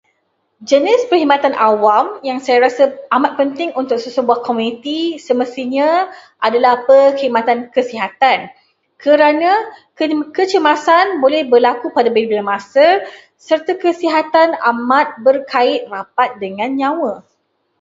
Jenis 0.69 1.01
perkhidmatan 1.13 1.53
awam 1.67 2.05
yang 2.29 2.39
saya 2.45 2.57
rasa 2.65 2.83
amat 3.15 3.31
penting 3.39 3.69
untuk 3.81 3.97
sesebuah 4.05 4.39
komuniti 4.47 4.99
semestinya 5.25 5.89
adalah 6.47 6.73
perkhidmatan 6.89 7.59
kesihatan, 7.75 8.39
kerana 9.03 9.51
boleh 9.93 10.33
kece- 10.33 10.57
kecemasan 10.57 11.05
boleh 11.23 11.41
berlaku 11.53 11.85
pada 11.97 12.09
bila-bila 12.15 12.43
masa, 12.57 12.87
serta 13.47 13.71
kesihatan 13.83 14.49
amat 14.71 15.07
berkait 15.25 15.81
rapat 15.95 16.29
dengan 16.43 16.69
nyawa. 16.79 17.13